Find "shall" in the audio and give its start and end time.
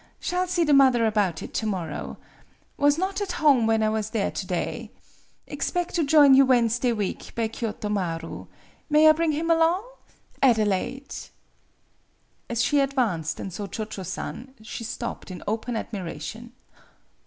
0.19-0.47